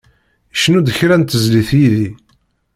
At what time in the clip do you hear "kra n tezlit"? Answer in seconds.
0.97-1.69